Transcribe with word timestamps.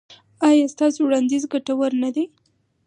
ایا 0.47 0.65
ستاسو 0.73 0.99
وړاندیز 1.03 1.43
ګټور 1.53 1.91
نه 2.03 2.09
دی؟ 2.15 2.25